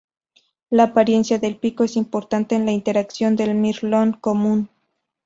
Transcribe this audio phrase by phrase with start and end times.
[0.71, 4.67] La apariencia del pico es importante en la interacción del mirlo común.